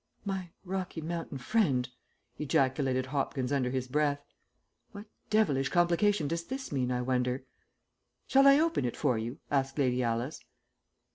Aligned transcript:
"My 0.25 0.49
Rocky 0.65 0.99
Mountain 0.99 1.37
friend!" 1.37 1.87
ejaculated 2.39 3.05
Hopkins 3.05 3.51
under 3.51 3.69
his 3.69 3.87
breath. 3.87 4.19
"What 4.93 5.05
devilish 5.29 5.69
complication 5.69 6.27
does 6.27 6.43
this 6.45 6.71
mean, 6.71 6.91
I 6.91 7.03
wonder?" 7.03 7.45
"Shall 8.25 8.47
I 8.47 8.59
open 8.59 8.83
it 8.83 8.97
for 8.97 9.19
you?" 9.19 9.37
asked 9.51 9.77
Lady 9.77 10.01
Alice. 10.01 10.43